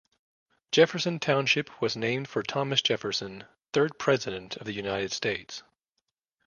[0.71, 5.61] Jefferson Township was named for Thomas Jefferson, third President of the United States.